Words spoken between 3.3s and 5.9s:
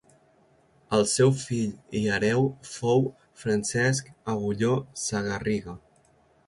Francesc Agulló Sagarriga.